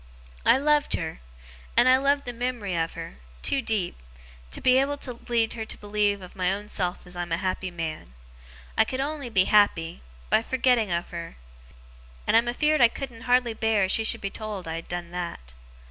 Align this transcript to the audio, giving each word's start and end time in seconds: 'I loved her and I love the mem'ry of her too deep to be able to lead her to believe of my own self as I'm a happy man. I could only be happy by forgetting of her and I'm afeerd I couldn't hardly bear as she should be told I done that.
'I 0.47 0.57
loved 0.57 0.93
her 0.95 1.19
and 1.77 1.87
I 1.87 1.97
love 1.97 2.23
the 2.23 2.33
mem'ry 2.33 2.75
of 2.75 2.93
her 2.93 3.19
too 3.43 3.61
deep 3.61 3.97
to 4.49 4.59
be 4.59 4.79
able 4.79 4.97
to 4.97 5.19
lead 5.29 5.53
her 5.53 5.63
to 5.63 5.77
believe 5.77 6.23
of 6.23 6.35
my 6.35 6.51
own 6.51 6.69
self 6.69 7.05
as 7.05 7.15
I'm 7.15 7.31
a 7.31 7.37
happy 7.37 7.69
man. 7.69 8.15
I 8.75 8.83
could 8.83 8.99
only 8.99 9.29
be 9.29 9.43
happy 9.43 10.01
by 10.31 10.41
forgetting 10.41 10.91
of 10.91 11.11
her 11.11 11.35
and 12.25 12.35
I'm 12.35 12.47
afeerd 12.47 12.81
I 12.81 12.87
couldn't 12.87 13.29
hardly 13.29 13.53
bear 13.53 13.83
as 13.83 13.91
she 13.91 14.03
should 14.03 14.21
be 14.21 14.31
told 14.31 14.67
I 14.67 14.81
done 14.81 15.11
that. 15.11 15.53